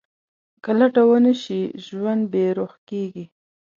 که 0.63 0.71
لټه 0.79 1.03
ونه 1.07 1.33
شي، 1.41 1.61
ژوند 1.85 2.21
بېروح 2.31 2.73
کېږي. 2.89 3.25